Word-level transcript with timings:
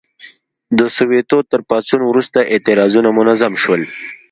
د 0.77 0.79
سووېتو 0.95 1.37
تر 1.51 1.61
پاڅون 1.69 2.01
وروسته 2.05 2.39
اعتراضونه 2.53 3.09
منظم 3.17 3.53
شول. 3.63 3.81